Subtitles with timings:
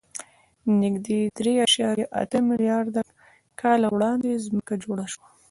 [0.81, 3.01] نږدې درې اعشاریه اته میلیارده
[3.61, 5.27] کاله وړاندې ځمکه جوړه شوه.